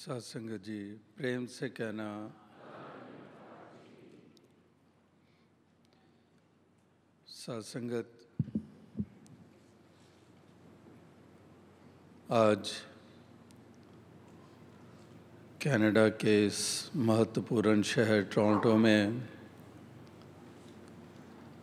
[0.00, 0.80] सत्संगत जी,
[1.16, 2.32] प्रेम से कहना।
[7.28, 8.08] सत्संगत
[12.32, 12.70] आज
[15.60, 19.28] कनाडा के इस महत्वपूर्ण शहर टोरंटो में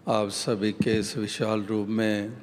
[0.08, 2.38] आप सभी के इस विशाल रूप में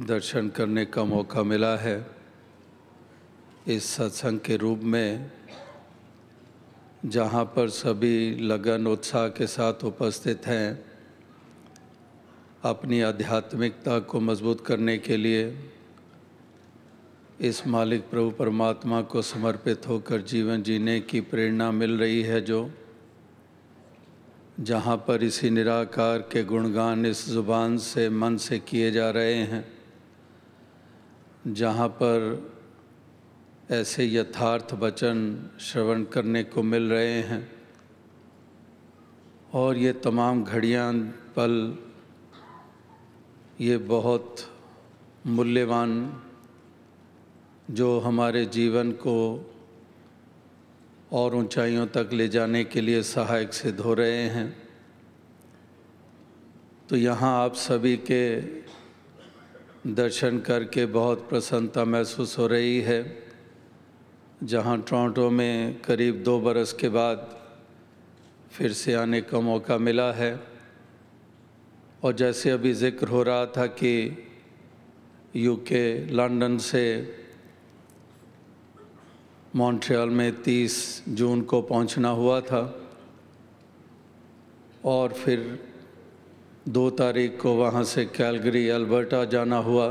[0.00, 2.19] दर्शन करने का मौका मिला है।
[3.70, 5.30] इस सत्संग के रूप में,
[7.06, 10.84] जहाँ पर सभी लगन उत्साह के साथ उपस्थित हैं,
[12.64, 15.70] अपनी आध्यात्मिकता को मज़बूत करने के लिए,
[17.40, 22.70] इस मालिक प्रभु परमात्मा को समर्पित होकर जीवन जीने की प्रेरणा मिल रही है जो,
[24.60, 29.64] जहाँ पर इसी निराकार के गुणगान इस ज़ुबान से मन से किए जा रहे हैं,
[31.46, 32.59] जहाँ पर
[33.70, 37.52] ऐसे यथार्थ वचन श्रवण करने को मिल रहे हैं।
[39.54, 40.92] और ये तमाम घड़ियाँ,
[41.36, 41.78] पल,
[43.60, 44.36] ये बहुत
[45.26, 46.22] मूल्यवान
[47.70, 49.52] जो हमारे जीवन को
[51.12, 54.68] और ऊंचाइयों तक ले जाने के लिए सहायक सिद्ध हो रहे हैं।
[56.88, 58.40] तो यहाँ आप सभी के
[59.94, 63.29] दर्शन करके बहुत प्रसन्नता महसूस हो रही है।
[64.42, 67.36] जहाँ टोरंटो में करीब दो बरस के बाद
[68.52, 70.40] फिर से आने का मौका मिला है।
[72.04, 73.92] और जैसे अभी ज़िक्र हो रहा था कि
[75.36, 76.84] यूके लंदन से
[79.56, 82.64] मॉन्ट्रियल में 30 जून को पहुँचना हुआ था।
[84.84, 85.68] और फिर
[86.68, 89.88] दो तारीख को वहाँ से कैलगरी, अल्बर्टा जाना हुआ।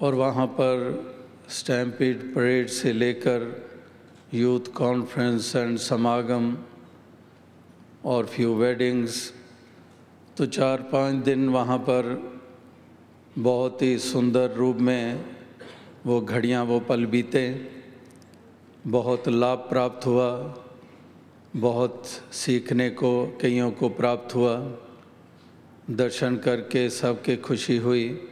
[0.00, 1.13] और वहाँ पर
[1.48, 3.68] स्टैम्पिड परेड से लेकर
[4.34, 6.56] यूथ कॉन्फ्रेंस एंड समागम
[8.04, 9.32] और फ्यू वेडिंग्स
[10.36, 12.34] तो चार पाँच दिन वहाँ पर
[13.38, 15.24] बहुत ही सुंदर रूप में
[16.06, 17.70] वो घड़ियाँ, वो पल बीते।
[18.86, 20.54] बहुत लाभ प्राप्त हुआ,
[21.56, 22.02] बहुत
[22.32, 24.56] सीखने को, कईयों को प्राप्त हुआ।
[25.90, 28.28] दर्शन करके सबके खुशी हुई।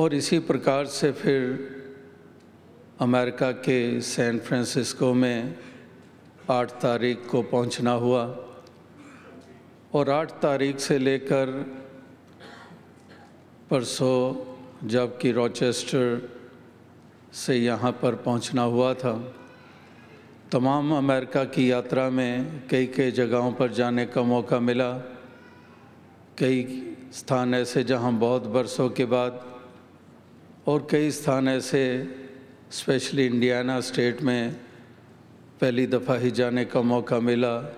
[0.00, 1.42] और इसी प्रकार से फिर
[3.00, 5.58] अमेरिका के सैन फ्रांसिस्को में
[6.50, 8.22] आठ तारीख को पहुँचना हुआ।
[9.94, 11.52] और आठ तारीख से लेकर
[13.70, 16.32] परसों जबकि रॉचेस्टर
[17.32, 19.34] से यहाँ पर पहुँचना हुआ था,
[20.52, 24.92] तमाम अमेरिका की यात्रा में कई कई जगहों पर जाने का मौका मिला।
[26.38, 29.49] कई स्थान ऐसे जहाँ बहुत बरसों के बाद
[30.66, 31.82] और कई स्थान ऐसे
[32.70, 34.52] स्पेशली इंडियाना स्टेट में
[35.60, 37.76] पहली दफ़ा ही जाने का मौका मिला।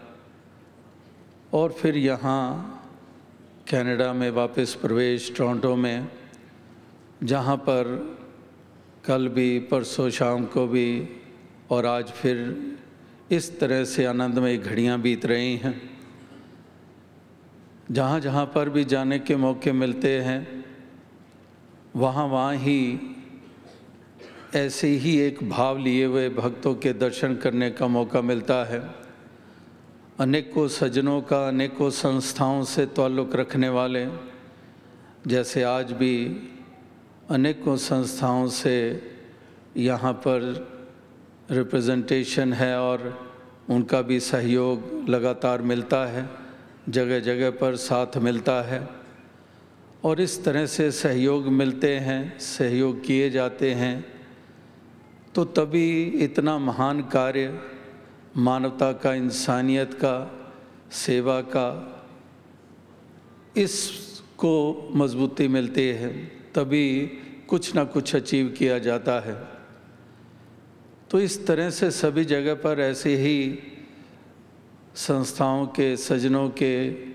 [1.53, 2.43] और फिर यहाँ
[3.71, 6.09] कनाडा में वापस प्रवेश टोरंटो में,
[7.23, 7.85] जहाँ पर
[9.05, 11.09] कल भी, परसों शाम को भी,
[11.71, 12.77] और आज फिर
[13.31, 15.81] इस तरह से आनंदमय घड़ियाँ बीत रही हैं।
[17.91, 20.65] जहाँ जहाँ पर भी जाने के मौके मिलते हैं
[21.97, 23.01] वहाँ वहाँ ही
[24.55, 28.81] ऐसे ही एक भाव लिए हुए भक्तों के दर्शन करने का मौका मिलता है।
[30.21, 34.07] अनेकों सज्जनों का, अनेकों संस्थाओं से ताल्लुक़ रखने वाले,
[35.27, 36.15] जैसे आज भी
[37.31, 38.77] अनेकों संस्थाओं से
[39.77, 40.41] यहाँ पर
[41.51, 43.33] रिप्रेजेंटेशन है और
[43.71, 46.29] उनका भी सहयोग लगातार मिलता है
[46.89, 49.02] जगह जगह पर साथ मिलता है।
[50.05, 54.05] और इस तरह से सहयोग मिलते हैं, सहयोग किए जाते हैं
[55.35, 57.61] तो तभी इतना महान कार्य
[58.37, 60.15] मानवता का, इंसानियत का,
[60.93, 61.69] सेवा का,
[63.57, 66.13] इसको मजबूती मिलती है,
[66.55, 67.07] तभी
[67.49, 69.37] कुछ ना कुछ अचीव किया जाता है।
[71.11, 73.59] तो इस तरह से सभी जगह पर ऐसे ही
[74.97, 77.12] संस्थाओं के, सजनों के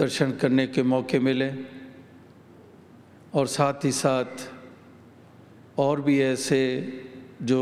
[0.00, 1.52] दर्शन करने के मौके मिले
[3.34, 4.48] और साथ ही साथ
[5.78, 6.60] और भी ऐसे
[7.42, 7.60] जो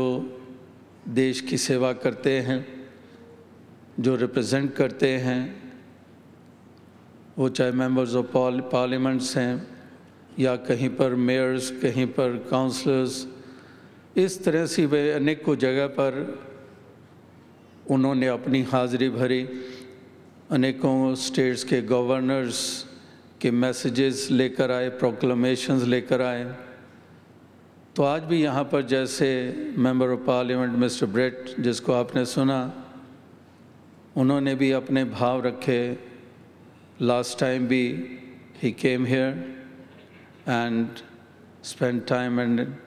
[1.07, 2.89] देश की सेवा करते हैं,
[3.99, 5.41] जो रिप्रेजेंट करते हैं,
[7.37, 8.25] वो चाहे मेंबर्स ऑफ़
[8.71, 9.67] पार्लियामेंट्स हैं
[10.39, 13.27] या कहीं पर मेयर्स कहीं पर काउंसलर्स
[14.17, 16.39] इस तरह से वे अनेकों जगह पर
[17.89, 19.43] उन्होंने अपनी हाज़िरी भरी।
[20.51, 22.59] अनेकों स्टेट्स के गवर्नर्स
[23.41, 26.45] के मैसेजेस लेकर आए प्रोक्लमेशंस लेकर आए
[27.95, 29.29] तो आज भी यहाँ पर जैसे
[29.77, 32.59] member of parliament mister Brett जिसको आपने सुना,
[34.17, 35.81] उन्होंने भी अपने भाव रखे
[37.01, 37.85] लास्ट टाइम भी
[38.63, 39.31] he came here
[40.47, 40.87] and
[41.61, 42.77] spent time and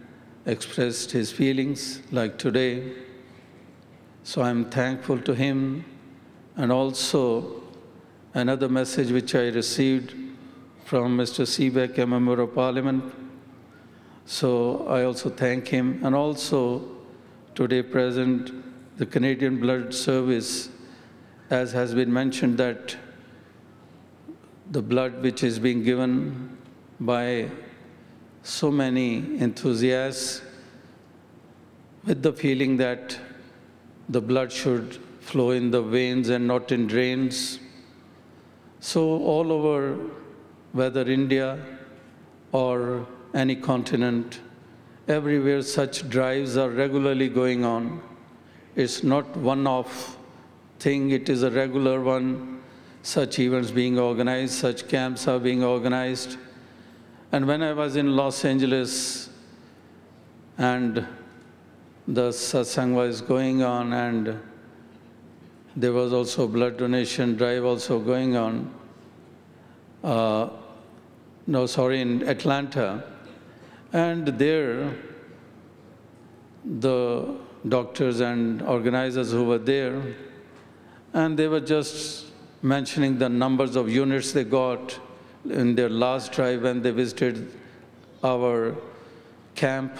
[0.47, 2.93] expressed his feelings, like today.
[4.25, 5.85] So I'm thankful to him.
[6.56, 7.62] And also,
[8.34, 10.14] another message which I received
[10.84, 11.46] from Mr.
[11.46, 13.14] Seebeck, a member of parliament.
[14.26, 16.00] So I also thank him.
[16.04, 16.87] And also,
[17.54, 18.52] today present,
[18.99, 20.69] the Canadian Blood Service,
[21.49, 22.96] as has been mentioned, that
[24.70, 26.56] the blood which is being given
[27.00, 27.50] by
[28.43, 30.43] so many enthusiasts
[32.04, 33.19] with the feeling that
[34.08, 37.59] the blood should flow in the veins and not in drains.
[38.81, 39.97] So, all over,
[40.73, 41.65] whether India
[42.51, 44.41] or any continent,
[45.09, 48.03] everywhere such drives are regularly going on.
[48.75, 50.17] It's not one off
[50.79, 52.61] thing, it is a regular one.
[53.03, 56.37] Such events being organized, such camps are being organized.
[57.33, 59.31] And when I was in Los Angeles
[60.59, 61.07] and
[62.07, 64.39] the satsang was going on and
[65.77, 68.73] there was also blood donation drive also going on.
[70.05, 70.51] Uh,
[71.47, 73.05] no, sorry, in Atlanta.
[73.93, 74.95] And there,
[76.65, 77.37] the
[77.69, 80.03] doctors and organizers who were there,
[81.15, 82.27] and they were just
[82.63, 84.99] mentioning the numbers of units they got
[85.49, 87.51] in their last drive when they visited
[88.23, 88.77] our
[89.55, 89.97] camp.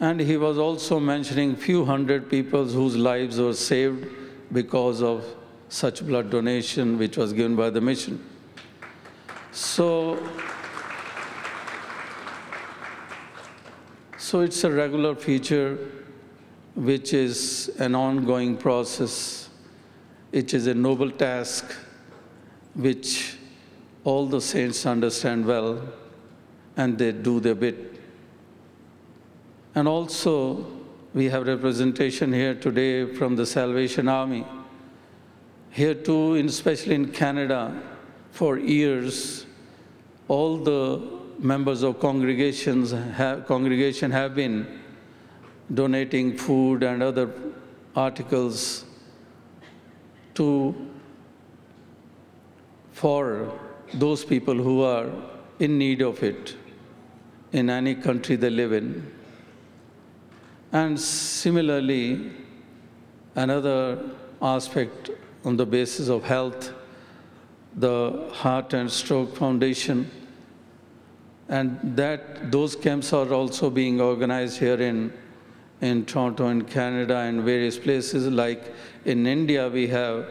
[0.00, 4.21] And he was also mentioning few hundred people whose lives were saved
[4.52, 5.24] because of
[5.68, 8.22] such blood donation which was given by the mission.
[9.52, 10.18] So,
[14.18, 15.78] so it's a regular feature
[16.74, 19.48] which is an ongoing process.
[20.30, 21.74] It is a noble task
[22.74, 23.36] which
[24.04, 25.82] all the saints understand well
[26.76, 28.00] and they do their bit.
[29.74, 30.66] And also,
[31.14, 34.46] we have representation here today from the Salvation Army.
[35.70, 37.82] Here too, especially in Canada,
[38.30, 39.44] for years,
[40.28, 41.02] all the
[41.38, 44.80] members of congregations have, congregation have been
[45.74, 47.30] donating food and other
[47.94, 48.84] articles
[50.34, 50.74] to
[52.92, 53.52] for
[53.94, 55.10] those people who are
[55.58, 56.56] in need of it
[57.52, 59.12] in any country they live in.
[60.72, 62.32] And similarly,
[63.34, 64.02] another
[64.40, 65.10] aspect
[65.44, 66.72] on the basis of health,
[67.76, 70.10] the Heart and Stroke Foundation,
[71.48, 75.12] and that those camps are also being organized here in,
[75.82, 78.26] in Toronto in Canada and various places.
[78.28, 78.72] Like
[79.04, 80.26] in India, we have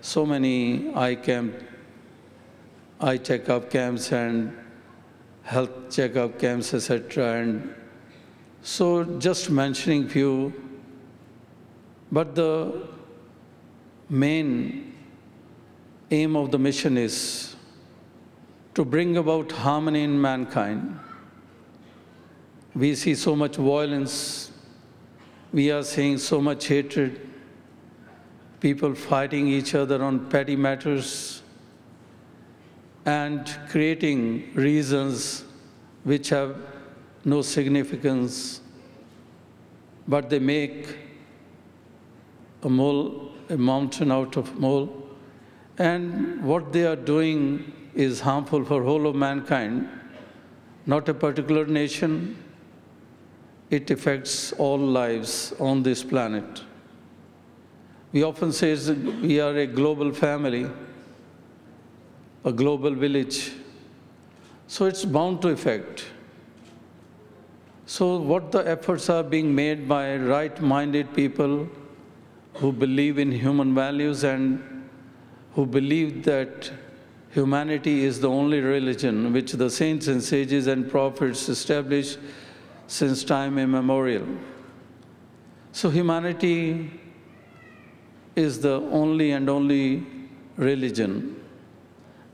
[0.00, 1.54] so many eye camp
[3.00, 4.56] eye checkup camps and
[5.42, 7.40] health checkup camps, etc.
[7.42, 7.74] And
[8.64, 10.50] so just mentioning few,
[12.10, 12.88] but the
[14.08, 14.94] main
[16.10, 17.56] aim of the mission is
[18.72, 20.98] to bring about harmony in mankind.
[22.74, 24.50] We see so much violence,
[25.52, 27.20] we are seeing so much hatred,
[28.60, 31.42] people fighting each other on petty matters
[33.04, 35.44] and creating reasons
[36.04, 36.56] which have
[37.24, 38.60] no significance,
[40.06, 40.96] but they make
[42.62, 45.08] a mole, a mountain out of mole.
[45.78, 49.88] And what they are doing is harmful for whole of mankind,
[50.86, 52.36] not a particular nation.
[53.70, 56.62] It affects all lives on this planet.
[58.12, 58.76] We often say
[59.22, 60.68] we are a global family
[62.44, 63.52] a global village.
[64.66, 66.06] So it's bound to affect.
[67.86, 71.68] So, what the efforts are being made by right minded people
[72.54, 74.88] who believe in human values and
[75.52, 76.72] who believe that
[77.30, 82.18] humanity is the only religion which the saints and sages and prophets established
[82.86, 84.26] since time immemorial.
[85.72, 86.90] So, humanity
[88.36, 90.06] is the only and only
[90.56, 91.44] religion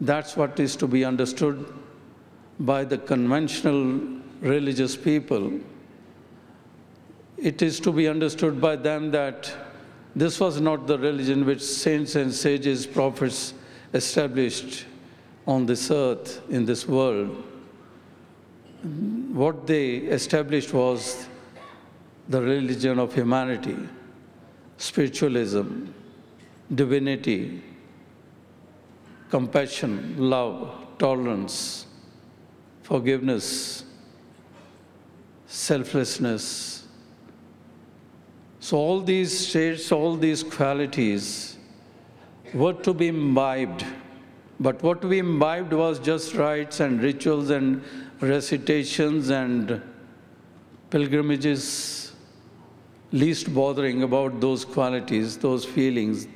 [0.00, 1.72] that's what is to be understood
[2.58, 5.60] by the conventional religious people.
[7.36, 9.52] It is to be understood by them that
[10.14, 13.54] this was not the religion which saints and sages, prophets
[13.94, 14.86] established
[15.46, 17.44] on this earth, in this world.
[19.32, 21.26] what they established was
[22.28, 23.76] the religion of humanity,
[24.78, 25.86] spiritualism,
[26.74, 27.62] divinity,
[29.28, 31.86] compassion, love, tolerance,
[32.82, 33.79] forgiveness,
[35.50, 36.86] selflessness.
[38.60, 41.56] So, all these states, all these qualities
[42.54, 43.84] were to be imbibed.
[44.60, 47.82] But what we imbibed was just rites and rituals and
[48.20, 49.82] recitations and
[50.90, 52.12] pilgrimages,
[53.10, 56.28] least bothering about those qualities, those feelings,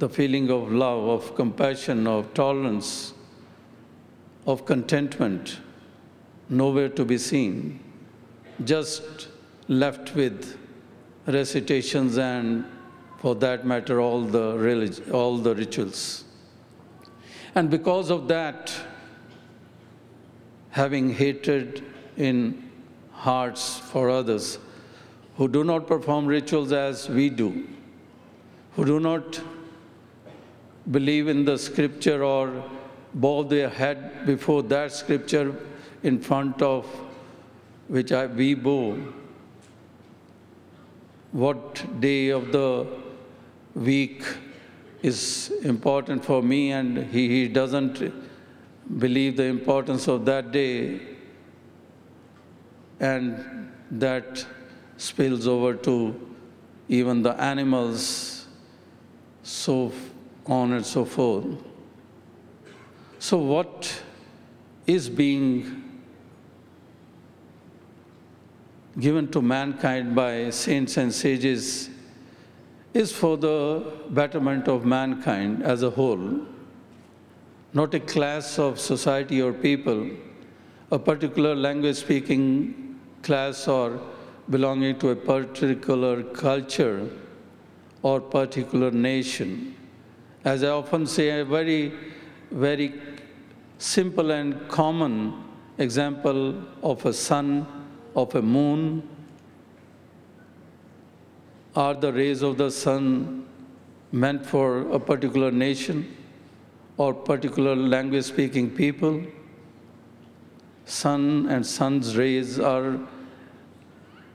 [0.00, 3.12] the feeling of love, of compassion, of tolerance,
[4.46, 5.58] of contentment,
[6.48, 7.78] nowhere to be seen,
[8.64, 9.28] just
[9.68, 10.58] left with
[11.26, 12.64] recitations and,
[13.18, 16.24] for that matter, all the, relig- all the rituals.
[17.54, 18.72] And because of that,
[20.70, 21.84] having hatred
[22.16, 22.70] in
[23.12, 24.58] hearts for others
[25.36, 27.66] who do not perform rituals as we do,
[28.74, 29.40] who do not
[30.90, 32.64] believe in the scripture or
[33.14, 35.54] bow their head before that scripture
[36.02, 36.86] in front of
[37.88, 38.98] which I, we bow.
[41.32, 42.86] What day of the
[43.74, 44.24] week
[45.02, 48.12] is important for me, and he, he doesn't
[48.98, 51.00] believe the importance of that day,
[53.00, 54.44] and that
[54.96, 56.28] spills over to
[56.88, 58.46] even the animals,
[59.42, 59.92] so
[60.46, 61.46] on and so forth.
[63.18, 64.02] So, what
[64.86, 65.87] is being
[69.00, 71.88] given to mankind by saints and sages
[72.94, 76.40] is for the betterment of mankind as a whole,
[77.72, 80.08] not a class of society or people,
[80.90, 84.00] a particular language speaking class or
[84.50, 87.08] belonging to a particular culture
[88.02, 89.76] or particular nation.
[90.44, 91.92] As I often say, a very,
[92.50, 92.94] very
[93.78, 95.44] simple and common
[95.76, 97.66] example of a sun,
[98.14, 99.02] of a moon,
[101.74, 103.46] are the rays of the sun
[104.10, 106.16] meant for a particular nation
[106.96, 109.22] or particular language speaking people?
[110.86, 112.98] Sun and sun's rays are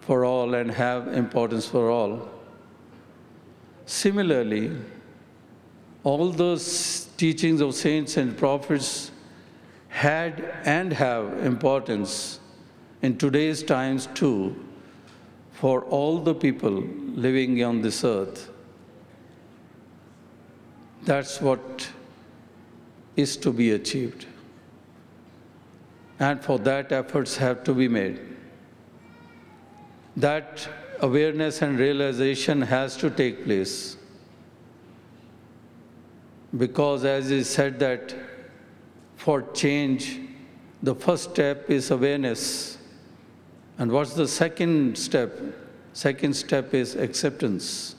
[0.01, 2.29] for all and have importance for all.
[3.85, 4.71] Similarly,
[6.03, 9.11] all those teachings of saints and prophets
[9.87, 12.39] had and have importance
[13.03, 14.55] in today's times too
[15.51, 18.49] for all the people living on this earth.
[21.03, 21.89] That's what
[23.17, 24.25] is to be achieved.
[26.19, 28.21] And for that, efforts have to be made.
[30.15, 30.67] That
[31.01, 33.97] awareness and realization has to take place.
[36.57, 38.15] Because, as is said, that
[39.17, 40.21] for change,
[40.81, 42.77] the first step is awareness.
[43.77, 45.39] And what's the second step?
[45.93, 47.95] Second step is acceptance.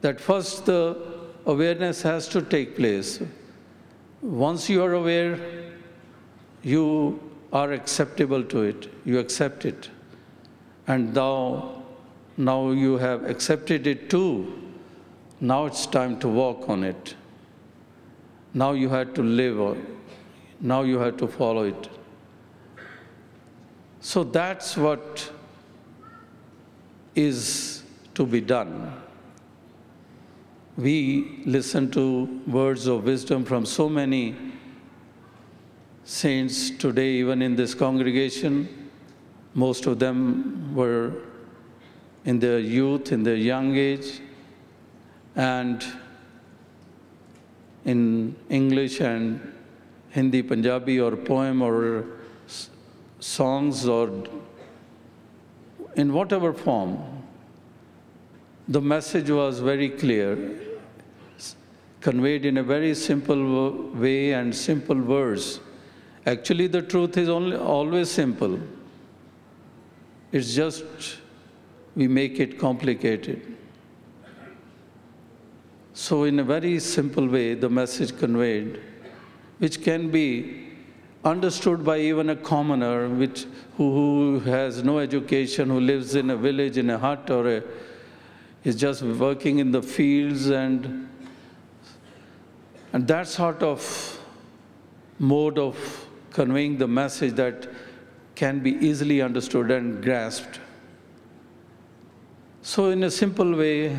[0.00, 0.96] That first the
[1.46, 3.20] awareness has to take place.
[4.22, 5.38] Once you are aware,
[6.62, 7.20] you
[7.52, 9.90] are acceptable to it, you accept it.
[10.86, 11.82] And now,
[12.36, 14.62] now you have accepted it too.
[15.40, 17.14] Now it's time to walk on it.
[18.54, 19.76] Now you have to live
[20.60, 21.88] Now you have to follow it.
[24.06, 25.32] So that's what
[27.16, 27.82] is
[28.14, 28.94] to be done.
[30.78, 34.36] We listen to words of wisdom from so many
[36.04, 38.90] saints today, even in this congregation.
[39.54, 41.12] Most of them were
[42.24, 44.20] in their youth, in their young age,
[45.34, 45.84] and
[47.84, 49.52] in English and
[50.10, 52.15] Hindi, Punjabi, or poem, or
[53.20, 54.10] songs, or
[55.96, 56.98] in whatever form.
[58.68, 60.60] The message was very clear,
[62.00, 65.60] conveyed in a very simple way and simple words.
[66.26, 68.58] Actually, the truth is only, always simple.
[70.32, 70.84] It's just
[71.94, 73.56] we make it complicated.
[75.94, 78.80] So, in a very simple way, the message conveyed,
[79.58, 80.65] which can be
[81.26, 86.36] understood by even a commoner which, who, who has no education, who lives in a
[86.36, 87.62] village, in a hut, or a,
[88.62, 91.08] is just working in the fields, and,
[92.92, 94.20] and that sort of
[95.18, 97.68] mode of conveying the message that
[98.36, 100.60] can be easily understood and grasped.
[102.62, 103.96] So, in a simple way,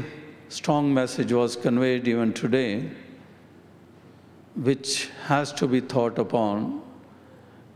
[0.48, 2.90] strong message was conveyed even today,
[4.56, 6.87] which has to be thought upon,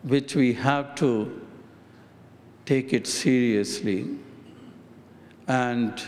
[0.03, 1.41] which we have to
[2.65, 4.17] take it seriously
[5.47, 6.01] and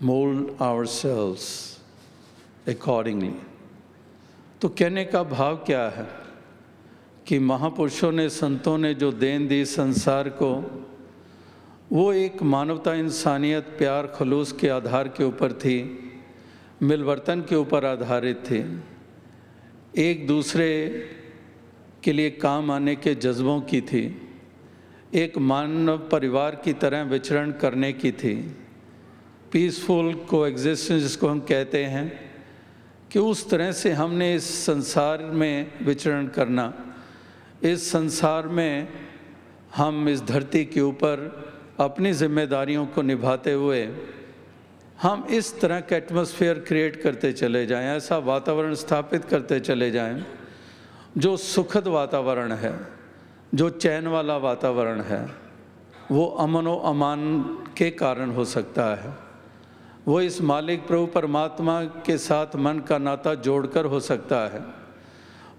[0.00, 1.78] mold ourselves
[2.66, 3.34] accordingly.
[4.60, 6.08] तो कहने का भाव क्या है
[7.26, 10.84] कि महापुरुषों ने, संतों ने जो देन दी संसार को,
[11.92, 16.06] वो एक मानवता इंसानियत, प्यार, खलूस के आधार के ऊपर थी,
[16.82, 18.82] मिलवर्तन के ऊपर आधारित थी
[19.96, 20.68] एक दूसरे
[22.04, 24.04] के लिए काम आने के जज्बों की थी।
[25.14, 28.34] एक मानव परिवार की तरह विचरण करने की थी।
[29.52, 32.30] पीसफुल को एग्जिस्टेंस जिसको हम कहते हैं,
[33.12, 36.72] कि उस तरह से हमने इस संसार में विचरण करना।
[37.62, 38.88] इस संसार में
[39.76, 41.16] हम इस धरती के ऊपर
[41.80, 43.88] अपनी जिम्मेदारियों को निभाते हुए
[45.02, 50.24] हम इस तरह का एटमोसफियर क्रिएट करते चले जाएँ, ऐसा वातावरण स्थापित करते चले जाएँ।
[51.18, 52.86] जो सुखद वातावरण है,
[53.54, 55.28] जो चैन वाला वातावरण है,
[56.10, 57.42] वो अमन व अमान
[57.76, 59.14] के कारण हो सकता है।
[60.06, 64.62] वो इस मालिक प्रभु परमात्मा के साथ मन का नाता जोड़कर हो सकता है।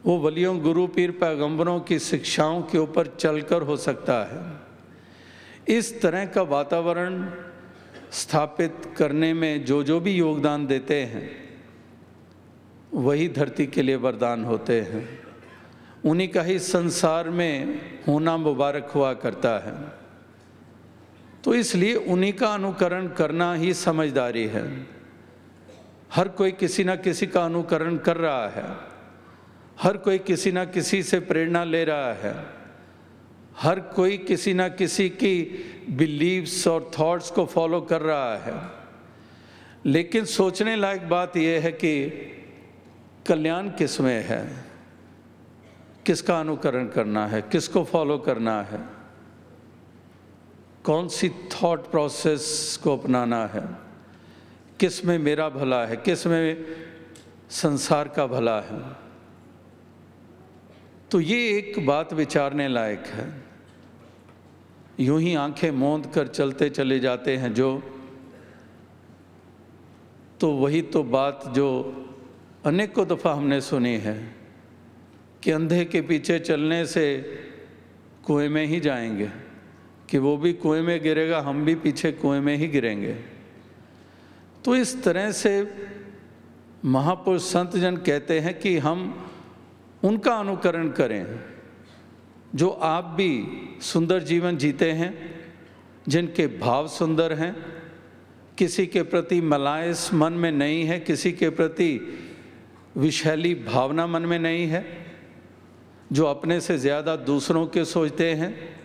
[0.05, 4.59] वो वलियों गुरु, पीर, पैगंबरों की शिक्षाओं के ऊपर चलकर हो सकता है।
[5.77, 7.31] इस तरह का वातावरण
[8.11, 11.31] स्थापित करने में जो जो भी योगदान देते हैं,
[12.93, 15.20] वही धरती के लिए वरदान होते हैं।
[16.05, 20.01] उन्हीं का ही संसार में होना मुबारक हुआ करता है।
[21.43, 24.87] तो इसलिए उन्हीं का अनुकरण करना ही समझदारी है।
[26.13, 28.77] हर कोई किसी ना किसी का अनुकरण कर रहा है।
[29.81, 32.45] हर कोई किसी ना किसी से प्रेरणा ले रहा है।
[33.57, 38.69] हर कोई किसी ना किसी की बिलीव्स और थॉट्स को फॉलो कर रहा है।
[39.85, 42.09] लेकिन सोचने लायक बात यह है कि
[43.27, 44.70] कल्याण किसमें है?
[46.05, 48.79] किसका अनुकरण करना है, किसको फॉलो करना है?
[50.83, 53.69] कौन सी थॉट प्रोसेस को अपनाना है?
[54.79, 55.97] किसमें मेरा भला है?
[55.97, 56.65] किसमें
[57.49, 58.81] संसार का भला है?
[61.11, 63.43] तो ये एक बात विचारने लायक है।
[64.99, 67.83] यूँ ही आँखें मोंद कर चलते चले जाते हैं जो
[70.39, 71.67] तो वही तो बात जो
[72.65, 74.40] अनेकों दफ़ा हमने सुनी है।
[75.43, 77.17] कि अंधे के पीछे चलने से
[78.23, 79.29] कुएँ में ही जाएँगे।
[80.09, 83.13] कि वो भी कुएँ में गिरेगा, हम भी पीछे कुएँ में ही गिरेंगे।
[84.65, 85.73] तो इस तरह से
[86.85, 89.27] महापुरुष संत जन कहते हैं कि हम
[90.03, 91.39] उनका अनुकरण करें,
[92.55, 93.45] जो आप भी
[93.81, 95.39] सुंदर जीवन जीते हैं,
[96.07, 97.55] जिनके भाव सुंदर हैं,
[98.57, 102.19] किसी के प्रति मलायस मन में नहीं है, किसी के प्रति
[102.97, 105.10] विशैली भावना मन में नहीं है।
[106.11, 108.77] जो अपने से ज़्यादा दूसरों के सोचते हैं,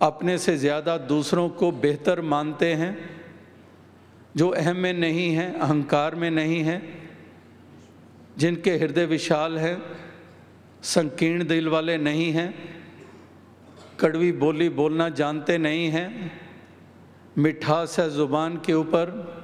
[0.00, 3.10] अपने से ज़्यादा दूसरों को बेहतर मानते हैं,
[4.36, 7.02] जो अहम में नहीं हैं, अहंकार में नहीं हैं,
[8.38, 9.82] जिनके हृदय विशाल हैं,
[10.82, 12.54] संकीर्ण दिल वाले नहीं हैं,
[14.00, 16.32] कड़वी बोली बोलना जानते नहीं हैं,
[17.38, 19.38] मिठास है ज़ुबान के ऊपर,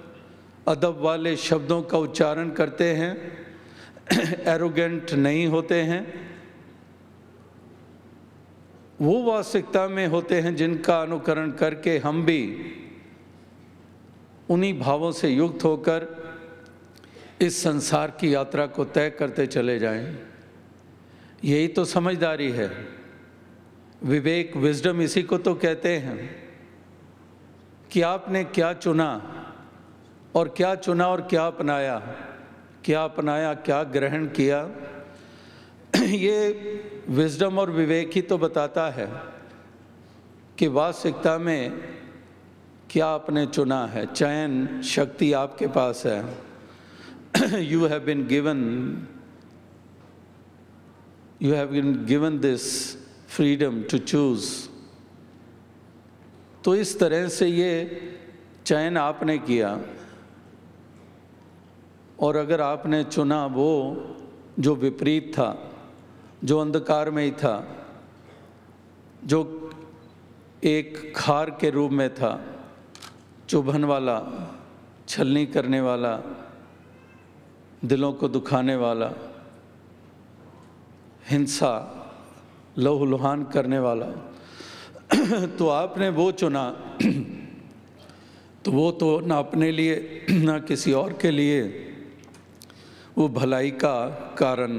[0.69, 3.17] अदब वाले शब्दों का उच्चारण करते हैं
[4.47, 6.28] एरोगेंट नहीं होते हैं
[9.01, 12.41] वो वास्तविकता में होते हैं जिनका अनुकरण करके हम भी
[14.51, 16.07] उन्हीं भावों से युक्त होकर
[17.41, 20.19] इस संसार की यात्रा को तय करते चले जाएँ।
[21.45, 22.71] यही तो समझदारी है।
[24.03, 26.19] विवेक, विजडम इसी को तो कहते हैं
[27.91, 29.11] कि आपने क्या चुना
[30.35, 31.99] और क्या चुना और क्या अपनाया
[32.85, 34.63] क्या अपनाया, क्या ग्रहण किया
[36.03, 36.51] ये
[37.09, 39.07] विजडम और विवेक ही तो बताता है
[40.59, 41.81] कि वास्तविकता में
[42.91, 48.59] क्या आपने चुना है। चयन शक्ति आपके पास है। You have been given
[51.43, 52.97] you have been given this
[53.29, 54.69] freedom to choose
[56.65, 57.73] तो इस तरह से ये
[58.67, 59.81] चयन आपने किया।
[62.21, 63.71] और अगर आपने चुना वो
[64.59, 65.68] जो विपरीत था
[66.45, 67.55] जो अंधकार में ही था,
[69.25, 69.71] जो
[70.65, 72.33] एक खार के रूप में था,
[73.49, 74.21] चुभन वाला,
[75.09, 76.17] छलनी करने वाला,
[77.85, 79.13] दिलों को दुखाने वाला,
[81.31, 81.75] हिंसा
[82.79, 84.07] लहू लुहान करने वाला।
[85.59, 86.71] तो आपने वो चुना
[88.65, 91.63] तो वो तो ना अपने लिए, ना किसी और के लिए,
[93.19, 94.73] वो भलाई का कारण।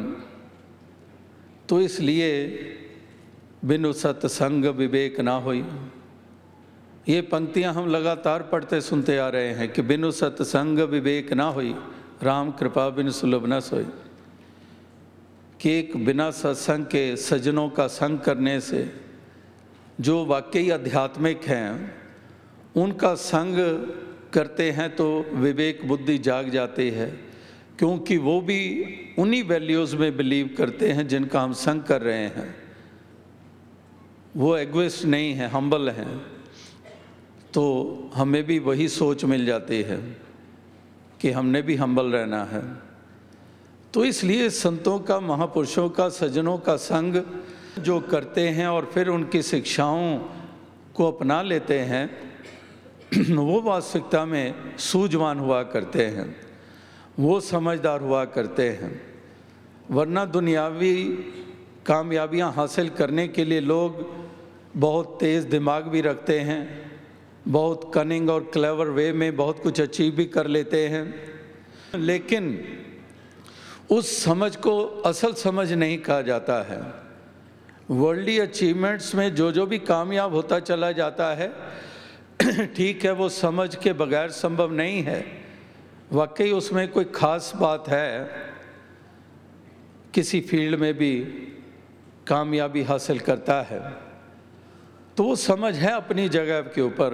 [1.69, 2.47] तो इसलिए
[3.65, 5.65] बिनु सत्संग विवेक ना होई।
[7.09, 11.75] ये पंक्तियाँ हम लगातार पढ़ते सुनते आ रहे हैं कि बिनु सत्संग विवेक ना हुई,
[12.23, 13.85] राम कृपा बिन सुलभ न सोई।
[15.61, 18.91] कि एक बिना सत्संग के सजनों का संग करने से
[20.01, 21.95] जो वाकई आध्यात्मिक हैं,
[22.75, 23.55] उनका संग
[24.33, 27.28] करते हैं तो विवेक बुद्धि जाग जाती है।
[27.79, 28.85] क्योंकि वो भी
[29.19, 32.55] उन्हीं वैल्यूज़ में बिलीव करते हैं जिनका हम संग कर रहे हैं।
[34.37, 36.21] वो एग्विस्ट नहीं है हम्बल हैं।
[37.53, 40.17] तो हमें भी वही सोच मिल जाती है
[41.21, 42.75] कि हमने भी हम्बल रहना है।
[43.93, 47.23] तो इसलिए संतों का, महापुरुषों का, सज्जनों का संग
[47.79, 50.17] जो करते हैं और फिर उनकी शिक्षाओं
[50.93, 52.33] को अपना लेते हैं,
[53.35, 56.48] वो वास्तविकता में सूझवान हुआ करते हैं।
[57.19, 59.01] वो समझदार हुआ करते हैं।
[59.91, 61.03] वरना दुनियावी
[61.85, 64.13] कामयाबियाँ हासिल करने के लिए लोग
[64.77, 66.91] बहुत तेज़ दिमाग भी रखते हैं,
[67.47, 71.15] बहुत कनिंग और क्लेवर वे में बहुत कुछ अचीव भी कर लेते हैं।
[71.95, 72.63] लेकिन
[73.91, 76.93] उस समझ को असल समझ नहीं कहा जाता है।
[77.91, 81.53] वर्ल्डली अचीवमेंट्स में जो जो भी कामयाब होता चला जाता है,
[82.67, 85.38] ठीक है, वो समझ के बगैर संभव नहीं है।
[86.11, 88.29] वाकई उसमें कोई ख़ास बात है?
[90.13, 91.13] किसी फ़ील्ड में भी
[92.27, 93.79] कामयाबी हासिल करता है
[95.17, 97.13] तो वो समझ है अपनी जगह के ऊपर,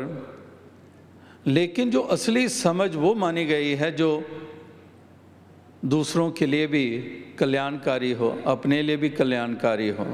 [1.48, 4.10] लेकिन जो असली समझ वो मानी गई है जो
[5.86, 6.86] दूसरों के लिए भी
[7.40, 10.08] कल्याणकारी हो, अपने लिए भी कल्याणकारी हो,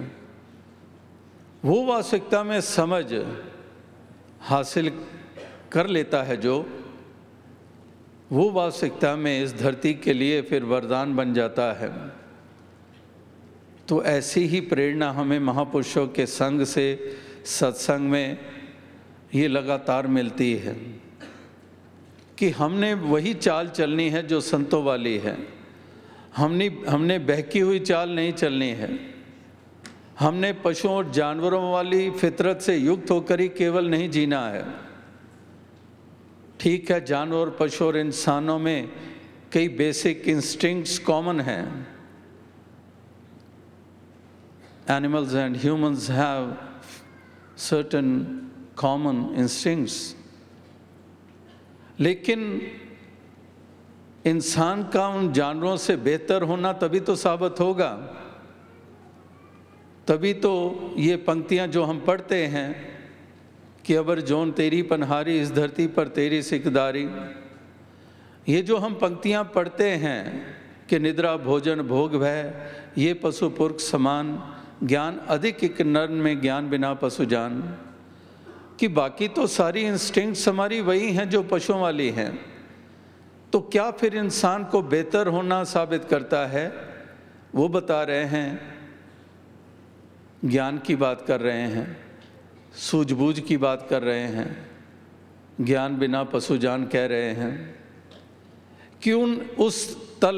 [1.66, 3.06] वो वास्तविकता में समझ
[4.42, 4.92] हासिल
[5.72, 6.56] कर लेता है जो
[8.32, 11.92] वो वास्तविकता में इस धरती के लिए फिर वरदान बन जाता है।
[13.88, 18.38] तो ऐसी ही प्रेरणा हमें महापुरुषों के संग से सत्संग में
[19.36, 20.74] ये लगातार मिलती है
[22.38, 25.38] कि हमने वही चाल चलनी है जो संतों वाली है।
[26.38, 29.00] हमने हमने बहकी हुई चाल नहीं चलनी है।
[30.20, 34.91] हमने पशुओं और जानवरों वाली फितरत से युक्त होकर ही केवल नहीं जीना है।
[36.62, 38.90] ठीक है, जानवर, पशु और इंसानों में
[39.54, 41.88] कई बेसिक इंस्टिंक्ट्स कॉमन हैं।
[44.90, 46.58] Animals and humans have
[47.58, 48.08] certain
[48.76, 49.96] common instincts
[52.00, 52.62] लेकिन
[54.26, 57.92] इंसान का उन जानवरों से बेहतर होना तभी तो साबित होगा।
[60.08, 60.52] तभी तो
[60.98, 62.91] ये पंक्तियाँ जो हम पढ़ते हैं
[63.86, 67.10] कि अबर जोन तेरी पनहारी, इस धरती पर तेरी सिकदारी।
[68.50, 70.46] ये जो हम पंक्तियाँ पढ़ते हैं
[70.90, 72.54] कि निद्रा, भोजन, भोग, भय,
[72.98, 77.78] ये पशु पुरख समान, ज्ञान, अधिक एक नर में ज्ञान बिना पशु जान।
[78.80, 82.40] कि बाकी तो सारी इंस्टिंक्ट्स हमारी वही हैं जो पशुओं वाली हैं।
[83.54, 86.74] तो क्या फिर इंसान को बेहतर होना साबित करता है?
[87.56, 88.62] वो बता रहे हैं,
[90.46, 92.11] ज्ञान की बात कर रहे हैं।
[92.76, 94.70] सूझबूझ की बात कर रहे हैं,
[95.62, 97.80] ज्ञान बिना पशु जान कह रहे हैं।
[99.04, 100.38] कि उन उस तल,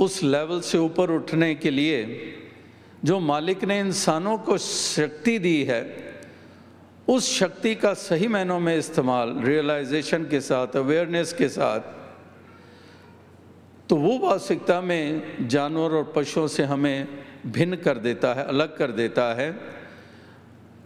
[0.00, 2.32] उस लेवल से ऊपर उठने के लिए
[3.04, 6.14] जो मालिक ने इंसानों को शक्ति दी है,
[7.08, 11.80] उस शक्ति का सही मायनों में इस्तेमाल रियलाइजेशन के साथ अवेयरनेस के साथ
[13.88, 17.08] तो वो वास्तविकता में जानवर और पशुओं से हमें
[17.46, 19.60] भिन्न कर देता है, अलग कर देता है।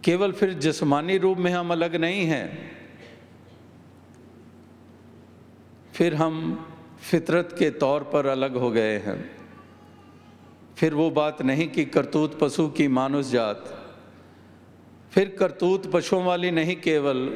[0.09, 2.71] केवल फिर जिस्मानी रूप में हम अलग नहीं हैं।
[5.95, 6.67] फिर हम
[7.11, 9.31] फितरत के तौर पर अलग हो गए हैं।
[10.77, 13.87] फिर वो बात नहीं कि करतूत पशु की मानुष जात।
[15.13, 17.29] फिर करतूत पशुओं वाली नहीं केवल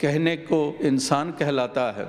[0.00, 2.06] कहने को इंसान कहलाता है,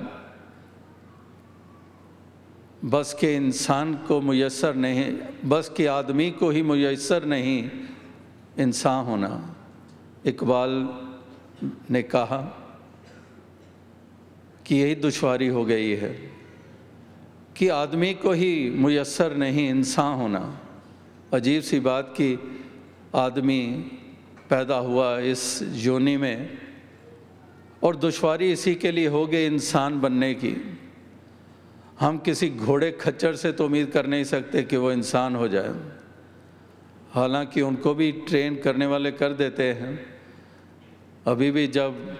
[2.84, 7.70] बस के इंसान को मुयसर नहीं, बस के आदमी को ही मुयसर नहीं,
[8.58, 9.55] इंसान होना।
[10.26, 10.88] इकबाल
[11.90, 12.42] ने कहा
[14.66, 16.30] कि यही दुश्वारी हो गई है
[17.56, 20.60] कि आदमी को ही मुयसर नहीं, इंसान होना।
[21.32, 22.38] अजीब सी बात कि
[23.14, 23.90] आदमी
[24.50, 26.58] पैदा हुआ इस योनि में
[27.82, 30.78] और दुश्वारी इसी के लिए हो गई इंसान बनने की।
[32.00, 35.74] हम किसी घोड़े खच्चर से तो उम्मीद कर नहीं सकते कि वो इंसान हो जाए।
[37.10, 40.15] हालाँकि उनको भी ट्रेन करने वाले कर देते हैं।
[41.26, 42.18] अभी भी जब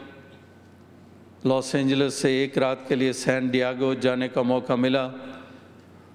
[1.47, 5.12] लॉस एंजलिस से एक रात के लिए सैन डियागो जाने का मौका मिला,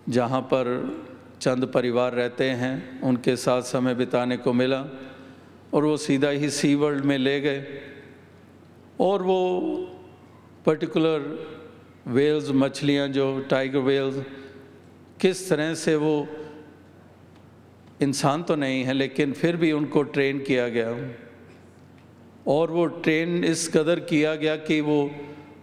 [0.09, 0.99] जहाँ पर
[1.41, 4.85] चंद परिवार रहते हैं, उनके साथ समय बिताने को मिला,
[5.73, 7.65] और वो सीधा ही सी वर्ल्ड में ले गए।
[8.99, 9.39] और वो
[10.65, 11.47] पर्टिकुलर
[12.07, 14.23] वेल्स मछलियाँ जो टाइगर वेल्स
[15.21, 16.27] किस तरह से वो
[18.01, 21.13] इंसान तो नहीं है, लेकिन फिर भी उनको ट्रेन किया गया।
[22.47, 25.11] और वो ट्रेन इस कदर किया गया कि वो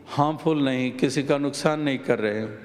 [0.07, 2.59] हार्मफुल नहीं, किसी का नुकसान नहीं कर रहे हैं।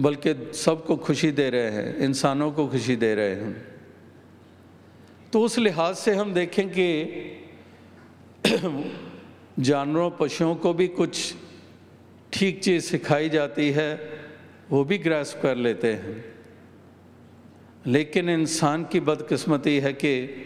[0.00, 3.80] बल्कि सबको खुशी दे रहे हैं, इंसानों को खुशी दे रहे हैं।
[5.32, 7.10] तो उस लिहाज से हम देखें कि
[9.58, 11.34] जानवरों, पशुओं को भी कुछ
[12.32, 14.10] ठीक चीज़ सिखाई जाती है,
[14.70, 16.34] वो भी ग्रास कर लेते हैं।
[17.86, 20.36] लेकिन इंसान की बदकिस्मती है कि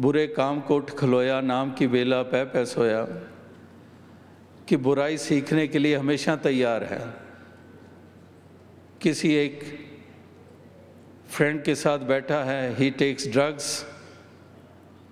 [0.00, 3.04] बुरे काम को उठ खलोया नाम की बेला पै पै सोया।
[4.68, 7.14] कि बुराई सीखने के लिए हमेशा तैयार है।
[9.00, 9.60] किसी एक
[11.28, 13.86] फ्रेंड के साथ बैठा है he takes drugs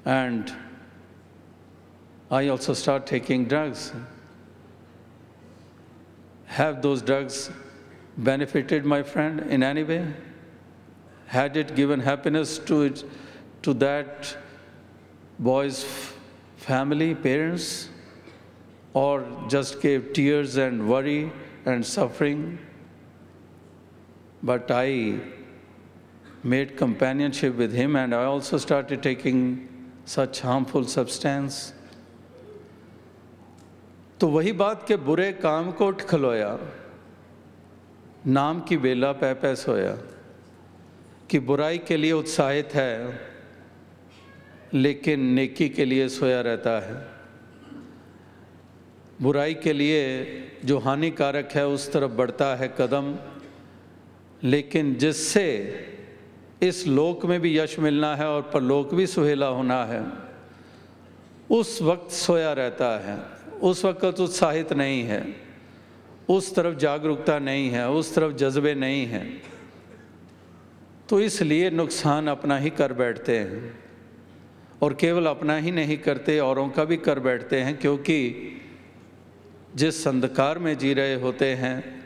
[0.06, 0.44] and
[2.32, 3.92] I also start taking drugs
[6.48, 7.50] have those drugs
[8.18, 10.06] benefited my friend in any way?
[11.32, 13.04] Had it given happiness to it,
[13.62, 14.36] to that
[15.38, 15.84] boy's
[16.56, 17.88] family, parents,
[18.94, 21.30] or just gave tears and worry
[21.64, 22.58] and suffering?
[24.42, 25.20] But I
[26.42, 29.68] made companionship with him and I also started taking
[30.04, 31.72] such harmful substance.
[34.20, 36.58] तो वही बात के बुरे काम को खलोया
[38.26, 39.92] नाम की बेला पै पै सोया
[41.30, 42.92] कि बुराई के लिए उत्साहित है
[44.74, 47.08] लेकिन नेकी के लिए सोया रहता है।
[49.22, 50.26] बुराई के लिए
[50.64, 53.18] जो हानिकारक है, उस तरफ़ बढ़ता है कदम।
[54.48, 55.74] लेकिन जिससे
[56.62, 60.06] इस लोक में भी यश मिलना है और परलोक भी सुहेला होना है,
[61.50, 65.36] उस वक्त सोया रहता है। उस वक्त उत्साहित नहीं है।
[66.28, 69.42] उस तरफ़ जागरूकता नहीं है, उस तरफ़ जज्बे नहीं हैं।
[71.08, 73.85] तो इसलिए नुकसान अपना ही कर बैठते हैं।
[74.82, 78.18] और केवल अपना ही नहीं करते, औरों का भी कर बैठते हैं, क्योंकि
[79.74, 82.04] जिस अंधकार में जी रहे होते हैं,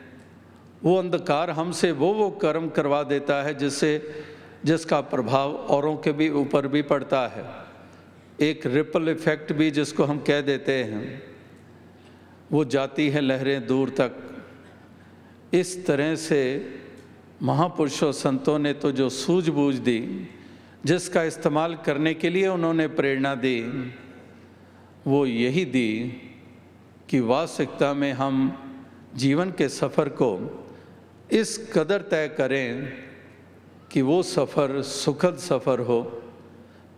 [0.83, 4.13] वो अंधकार हमसे वो वो कर्म करवा देता है जिससे,
[4.65, 7.45] जिसका प्रभाव औरों के भी ऊपर भी पड़ता है।
[8.47, 11.23] एक रिपल इफ़ेक्ट भी जिसको हम कह देते हैं,
[12.51, 14.11] वो जाती है लहरें दूर तक।
[15.53, 16.41] इस तरह से
[17.41, 19.99] महापुरुषों संतों ने तो जो सूझबूझ दी
[20.85, 23.61] जिसका इस्तेमाल करने के लिए उन्होंने प्रेरणा दी,
[25.07, 25.91] वो यही दी
[27.09, 28.35] कि वास्तविकता में हम
[29.15, 30.31] जीवन के सफ़र को
[31.31, 32.93] इस कदर तय करें
[33.91, 36.01] कि वो सफ़र सुखद सफ़र हो,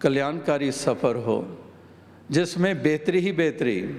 [0.02, 1.38] कल्याणकारी सफ़र हो,
[2.32, 3.96] जिसमें बेहतरी ही बेहतरी,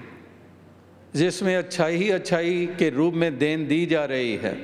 [1.16, 4.56] जिसमें अच्छाई ही अच्छाई के रूप में देन दी जा रही है।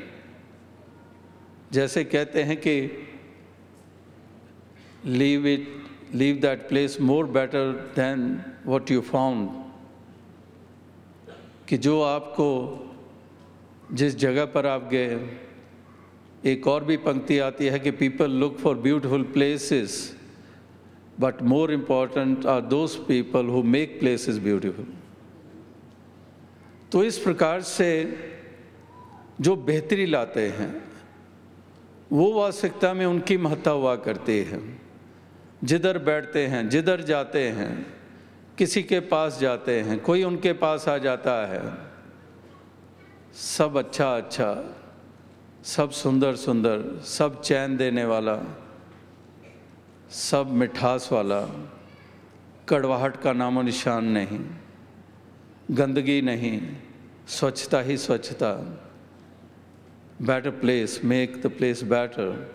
[1.73, 3.07] जैसे कहते हैं कि
[5.07, 5.67] leave it
[6.15, 9.49] leave that place more better than what you found
[11.69, 12.47] कि जो आपको
[13.93, 15.19] जिस जगह पर आप गए,
[16.47, 20.17] एक और भी पंक्ति आती है कि people look for beautiful places
[21.21, 24.87] but more important are those people who make places beautiful
[26.93, 27.89] तो इस प्रकार से
[29.41, 30.83] जो बेहतरी लाते हैं,
[32.13, 34.61] वो वास्तविकता में उनकी महत्ता हुआ करती है।
[35.65, 37.87] जिधर बैठते हैं, जिधर जाते हैं,
[38.59, 41.91] किसी के पास जाते हैं, कोई उनके पास आ जाता है।
[43.35, 44.77] सब अच्छा अच्छा
[45.65, 48.39] सब सुंदर सुंदर, सब चैन देने वाला,
[50.11, 51.41] सब मिठास वाला,
[52.69, 54.41] कड़वाहट का नामो निशान नहीं,
[55.71, 56.77] गंदगी नहीं,
[57.29, 58.53] स्वच्छता ही स्वच्छता।
[60.23, 62.55] Better place make the place better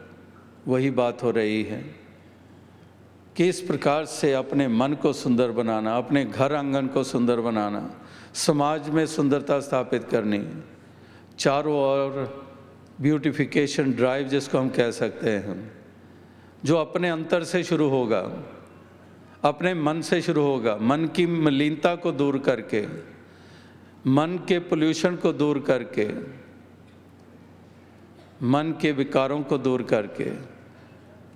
[0.68, 2.05] वही बात हो रही है।
[3.36, 7.96] कि इस प्रकार से अपने मन को सुंदर बनाना, अपने घर आँगन को सुंदर बनाना,
[8.34, 10.48] समाज में सुंदरता स्थापित करनी,
[11.40, 12.44] चारों ओर
[13.02, 15.72] ब्यूटिफिकेशन ड्राइव जिसको हम कह सकते हैं,
[16.66, 18.32] जो अपने अंतर से शुरू होगा,
[19.44, 22.86] अपने मन से शुरू होगा, मन की मलिनता को दूर करके,
[24.08, 26.10] मन के पोल्यूशन को दूर करके,
[28.46, 30.55] मन के विकारों को दूर करके।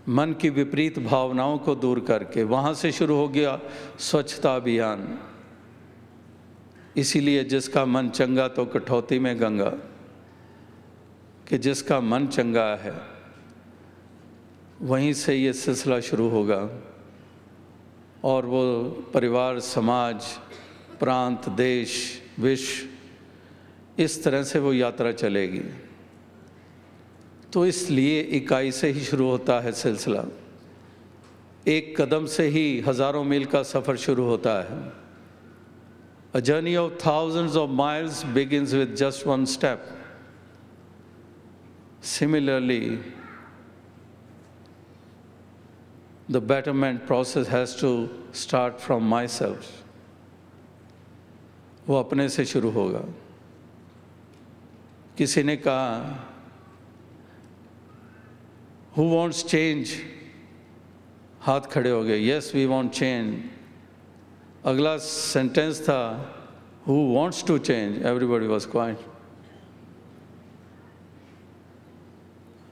[0.08, 3.60] मन की विपरीत भावनाओं को दूर करके वहाँ से शुरू हो गया
[4.00, 5.20] स्वच्छता अभियान।
[6.98, 9.70] इसीलिए जिसका मन चंगा तो कठौती में गंगा,
[11.48, 12.94] कि जिसका मन चंगा है,
[14.82, 16.70] वहीं से ये सिलसिला शुरू होगा।
[18.24, 20.24] और वो परिवार, समाज,
[21.00, 22.88] प्रांत, देश, विश्व,
[24.02, 25.89] इस तरह से वो यात्रा चलेगी।
[27.54, 30.24] तो इसलिए इकाई से ही शुरू होता है सिलसिला।
[31.68, 34.82] एक कदम से ही हज़ारों मील का सफ़र शुरू होता है।
[36.36, 39.86] A journey of thousands of miles begins with just one step
[42.04, 43.00] similarly
[46.30, 49.70] the betterment process has to start from myself.
[51.88, 53.02] वो अपने से शुरू होगा।
[55.18, 56.29] किसी ने कहा
[59.00, 59.90] हु वॉन्ट्स चेंज
[61.42, 63.36] हाथ खड़े हो गए। यस वी वॉन्ट चेंज
[64.66, 66.02] अगला सेंटेंस था
[66.88, 69.06] who wants to change everybody was quiet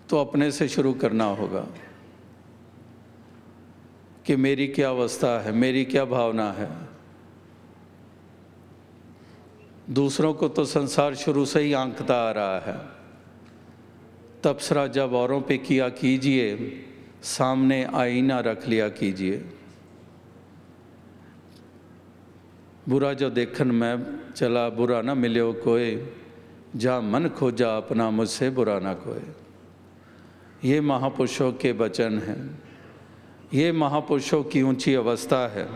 [0.09, 1.65] तो अपने से शुरू करना होगा
[4.25, 6.69] कि मेरी क्या अवस्था है, मेरी क्या भावना है।
[9.93, 12.96] दूसरों को तो संसार शुरू से ही आंकता आ रहा है।
[14.43, 16.55] तबसरा जब औरों पे किया कीजिए,
[17.23, 19.45] सामने आईना रख लिया कीजिए।
[22.89, 26.07] बुरा जो देखन मैं चला, बुरा ना मिले कोई।
[26.75, 29.21] जा मन खोजा अपना, मुझसे बुरा ना कोई।
[30.69, 32.63] ये महापुरुषों के वचन हैं।
[33.53, 35.69] ये महापुरुषों की ऊँची अवस्था है,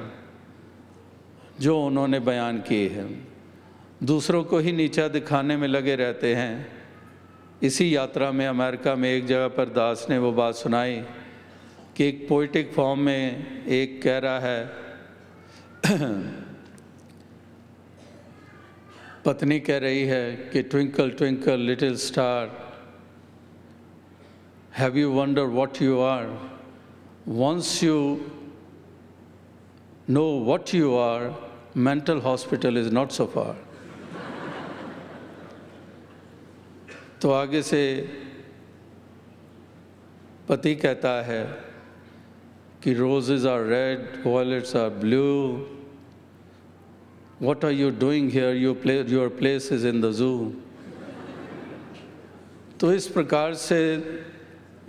[1.59, 3.27] जो उन्होंने बयान की है।
[4.03, 6.80] दूसरों को ही नीचा दिखाने में लगे रहते हैं।
[7.63, 10.95] इसी यात्रा में अमेरिका में एक जगह पर दास ने वो बात सुनाई
[11.95, 14.59] कि एक पोइटिक फॉर्म में एक कह रहा है
[19.25, 22.57] पत्नी कह रही है कि twinkle twinkle little star
[24.77, 26.25] have you wonder what you are
[27.25, 28.23] once you
[30.07, 31.35] know what you are,
[31.75, 33.55] mental hospital is not so far.
[37.21, 38.09] तो आगे से
[40.49, 41.63] पति कहता है
[42.83, 45.67] कि roses are red violets are blue
[47.43, 48.53] what are you doing here?
[48.53, 50.51] You play, your place is in the zoo.
[52.79, 53.79] तो इस प्रकार से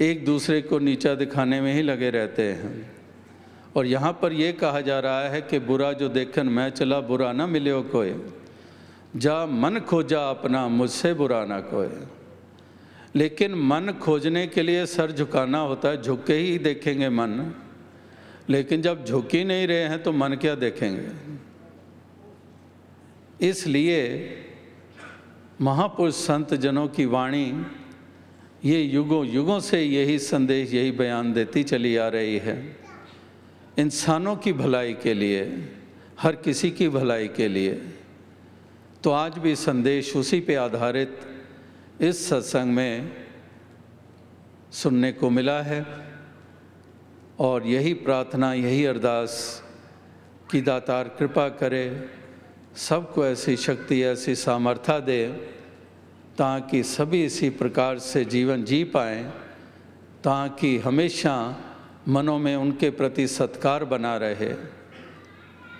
[0.00, 2.92] एक दूसरे को नीचा दिखाने में ही लगे रहते हैं।
[3.76, 7.32] और यहाँ पर यह कहा जा रहा है कि बुरा जो देखन मैं चला बुरा
[7.32, 8.22] ना मिले कोई।
[9.16, 12.21] जा मन खोजा अपना मुझसे बुरा ना कोई।
[13.14, 17.52] लेकिन मन खोजने के लिए सर झुकाना होता है, झुक ही देखेंगे मन।
[18.48, 21.08] लेकिन जब झुक ही नहीं रहे हैं तो मन क्या देखेंगे?
[23.48, 24.00] इसलिए
[25.60, 27.64] महापुरुष संत जनों की वाणी
[28.64, 32.76] ये युगों युगों से यही संदेश, यही बयान देती चली आ रही है।
[33.78, 35.68] इंसानों की भलाई के लिए,
[36.20, 37.72] हर किसी की भलाई के लिए
[39.04, 41.18] तो आज भी संदेश उसी पे आधारित
[42.02, 43.12] इस सत्संग में
[44.72, 45.84] सुनने को मिला है
[47.38, 49.62] और यही प्रार्थना, यही अरदास
[50.50, 52.08] कि दातार कृपा करे,
[52.76, 55.26] सबको ऐसी शक्ति, ऐसी सामर्थ्य दे
[56.38, 59.24] ताकि सभी इसी प्रकार से जीवन जी पाएँ,
[60.24, 61.34] ताकि हमेशा
[62.08, 64.54] मनों में उनके प्रति सत्कार बना रहे।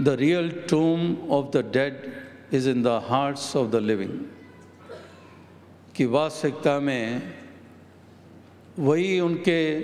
[0.01, 2.13] The real tomb of the dead
[2.55, 4.19] is in the hearts of the living
[5.97, 7.33] कि वास्तविकता में
[8.79, 9.83] वही उनके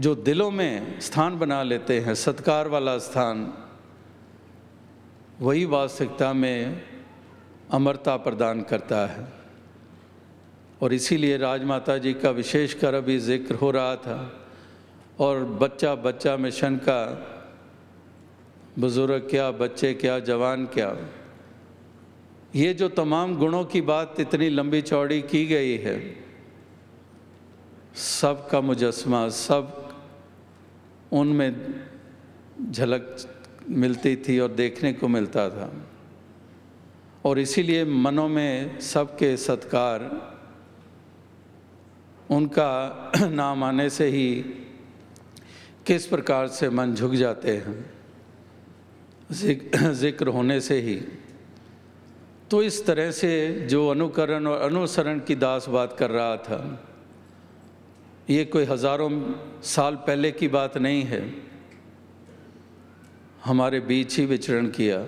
[0.00, 3.52] जो दिलों में स्थान बना लेते हैं, सत्कार वाला स्थान,
[5.40, 6.82] वही वास्तविकता में
[7.70, 9.26] अमरता प्रदान करता है।
[10.82, 14.18] और इसीलिए राजमाता जी का विशेष कर अभी ज़िक्र हो रहा था
[15.20, 17.00] और बच्चा बच्चा मिशन का,
[18.78, 20.88] बुज़ुर्ग क्या, बच्चे क्या, जवान क्या
[22.56, 25.96] ये जो तमाम गुणों की बात इतनी लंबी चौड़ी की गई है
[27.94, 29.94] सब का मुजस्मा, सब
[31.12, 31.84] उनमें
[32.70, 33.16] झलक
[33.68, 35.72] मिलती थी और देखने को मिलता था।
[37.24, 40.00] और इसीलिए मनों में सबके सत्कार
[42.30, 44.34] उनका नाम आने से ही
[45.86, 47.90] किस प्रकार से मन झुक जाते हैं
[49.94, 51.00] ज़िक्र होने से ही।
[52.50, 56.60] तो इस तरह से जो अनुकरण और अनुसरण की दास बात कर रहा था,
[58.30, 59.10] ये कोई हज़ारों
[59.62, 61.22] साल पहले की बात नहीं है।
[63.44, 65.06] हमारे बीच ही विचरण किया।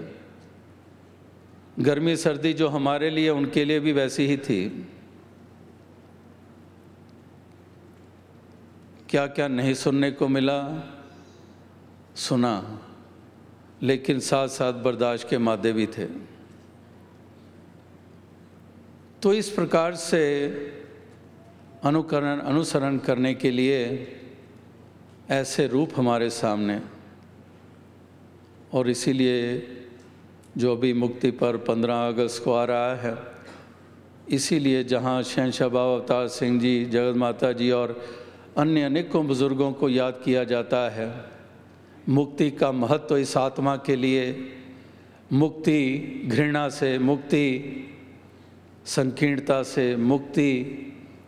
[1.80, 4.86] गर्मी सर्दी जो हमारे लिए, उनके लिए भी वैसी ही थी।
[9.08, 10.60] क्या क्या नहीं सुनने को मिला?
[12.16, 12.80] सुना,
[13.82, 16.06] लेकिन साथ साथ बर्दाश्त के मादे भी थे।
[19.22, 20.22] तो इस प्रकार से
[21.84, 23.80] अनुकरण, अनुसरण करने के लिए
[25.30, 26.80] ऐसे रूप हमारे सामने।
[28.74, 29.66] और इसीलिए
[30.56, 33.14] जो अभी मुक्ति पर 15 अगस्त को आ रहा है,
[34.28, 38.04] इसीलिए जहाँ शहनशाह बाबा अवतार सिंह जी, जगत माता जी और
[38.58, 41.12] अन्य अनेकों बुज़ुर्गों को याद किया जाता है,
[42.08, 44.24] मुक्ति का महत्व तो इस आत्मा के लिए,
[45.32, 47.46] मुक्ति घृणा से, मुक्ति
[48.90, 50.52] संकीर्णता से, मुक्ति,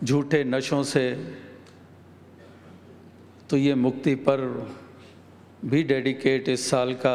[0.04, 1.10] झूठे नशों से
[3.50, 4.40] तो ये मुक्ति पर
[5.64, 7.14] भी डेडिकेट इस साल का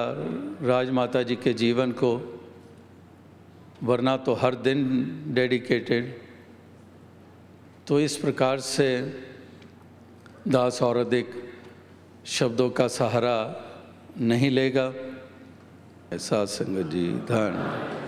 [0.68, 2.14] राजमाता जी के जीवन को,
[3.84, 6.16] वरना तो हर दिन डेडिकेटेड।
[7.88, 8.90] तो इस प्रकार से
[10.48, 11.30] दास और अधिक
[12.26, 13.38] शब्दों का सहारा
[14.20, 14.92] नहीं लेगा।
[16.14, 18.07] ऐसा संगत जी धन